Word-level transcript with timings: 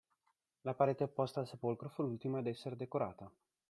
La 0.61 0.73
parete 0.73 1.03
opposta 1.03 1.41
al 1.41 1.47
sepolcro 1.47 1.87
fu 1.87 2.01
l'ultima 2.01 2.39
ad 2.39 2.47
essere 2.47 2.75
decorata. 2.75 3.31